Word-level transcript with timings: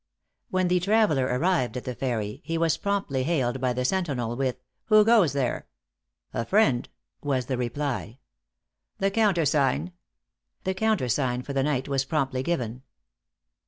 When 0.49 0.67
the 0.67 0.79
traveller 0.79 1.25
arrived 1.25 1.77
at 1.77 1.83
the 1.83 1.93
ferry, 1.93 2.41
he 2.43 2.57
was 2.57 2.75
promptly 2.75 3.21
hailed 3.21 3.61
by 3.61 3.71
the 3.71 3.85
sentinel, 3.85 4.35
with 4.35 4.57
"Who 4.85 5.05
goes 5.05 5.33
there?" 5.33 5.67
"A 6.33 6.43
friend," 6.43 6.89
was 7.21 7.45
the 7.45 7.55
reply. 7.55 8.17
"The 8.97 9.11
countersign!" 9.11 9.91
The 10.63 10.73
countersign 10.73 11.43
for 11.43 11.53
the 11.53 11.61
night 11.61 11.87
was 11.87 12.03
promptly 12.03 12.41
given. 12.41 12.81